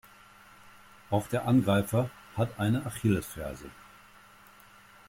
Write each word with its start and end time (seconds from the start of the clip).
Auch 1.11 1.27
der 1.27 1.45
Angreifer 1.47 2.09
hat 2.35 2.59
eine 2.59 2.87
Achillesferse. 2.87 3.69